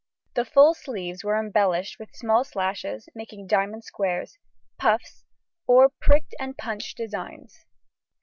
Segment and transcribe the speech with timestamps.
[0.33, 4.39] The full sleeves were embellished with small slashes (making diamond squares),
[4.79, 5.23] puffs,
[5.67, 7.67] or pricked and punched designs.